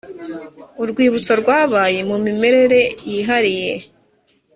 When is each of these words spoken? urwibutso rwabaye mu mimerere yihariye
urwibutso 0.81 1.31
rwabaye 1.41 1.99
mu 2.09 2.17
mimerere 2.25 2.79
yihariye 3.11 3.71